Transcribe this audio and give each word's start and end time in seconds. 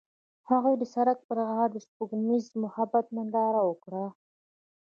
هغوی 0.49 0.75
د 0.79 0.83
سړک 0.93 1.19
پر 1.27 1.37
غاړه 1.47 1.67
د 1.71 1.77
سپوږمیز 1.85 2.45
محبت 2.63 3.05
ننداره 3.15 3.61
وکړه. 3.69 4.05